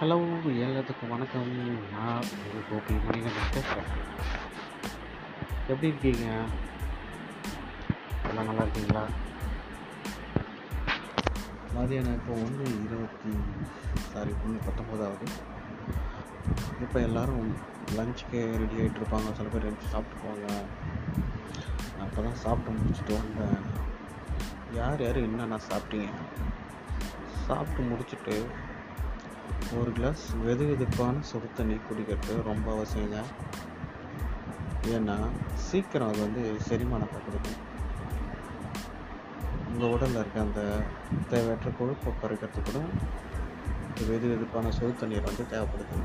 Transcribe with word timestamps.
Hello 0.00 0.16
எல்லாத்துக்கும் 0.64 1.12
வணக்கம். 1.12 1.52
நான் 1.92 2.26
உங்கள் 2.32 2.64
கோபி 2.70 2.94
மணிகண்டன் 3.04 3.52
பேசுகிறேன் 3.54 3.86
எப்படி 5.66 5.88
இருக்கீங்க? 5.90 6.26
எல்லாம் 8.28 8.48
நல்லா 8.48 8.64
இருக்கீங்களா? 8.66 9.04
மதியானம் 11.76 12.18
இப்போ 12.18 12.34
ஒன்று 12.44 12.66
இருபத்தி 12.86 13.32
சாரி 14.12 14.34
ஒன்று 14.44 14.66
பத்தொம்போதாவது. 14.66 15.28
இப்போ 16.80 17.00
எல்லோரும் 17.00 17.48
லஞ்சுக்கு 17.98 18.42
ரெடி 18.64 18.78
ஆகிட்டு 18.82 19.02
இருப்பாங்க. 19.02 19.32
சில 19.40 19.48
பேர் 19.48 19.66
லஞ்ச் 19.68 19.90
போவாங்க 20.22 20.46
நான் 21.96 22.06
இப்போ 22.10 22.22
தான் 22.28 22.40
சாப்பிட்டு 22.44 22.78
முடிச்சுட்டு 22.78 23.20
வந்தேன். 23.22 23.58
யார் 24.80 25.06
யார் 25.06 25.24
என்னென்ன 25.26 25.60
சாப்பிட்டீங்க? 25.70 26.12
சாப்பிட்டு 27.48 27.82
முடிச்சுட்டு 27.90 28.36
ஒரு 29.74 29.92
கிளாஸ் 29.92 30.24
வெது 30.46 30.64
வெதுப்பான 30.68 31.20
சுடு 31.20 31.48
தண்ணி 31.56 31.76
குடிக்கிறது 31.76 32.42
ரொம்ப 32.42 32.66
அவசியங்க 32.74 33.16
ஏன்னா 34.94 35.16
சீக்கிரம் 35.54 36.08
அது 36.08 36.20
வந்து 36.20 36.42
செரிமானத்தை 36.68 37.18
கொடுக்கும் 37.24 37.58
உங்கள் 39.70 39.90
உடலில் 39.90 40.20
இருக்க 40.20 40.40
அந்த 40.40 40.60
தேவையற்ற 41.30 41.70
கொழுப்பை 41.70 42.12
குறைக்கிறதுக்கு 42.22 42.62
கூட 42.62 42.80
வெது 44.10 44.30
வெதுப்பான 44.32 44.68
சுடு 44.68 44.94
தண்ணீர் 45.00 45.28
வந்து 45.30 45.46
தேவைப்படுது. 45.52 45.98